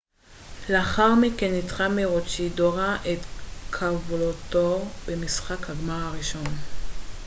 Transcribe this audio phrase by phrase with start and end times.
[0.69, 3.19] לאחר מכן ניצחה מרוצ'ידורה את
[3.71, 6.45] קאבולטור במשחק הגמר הראשון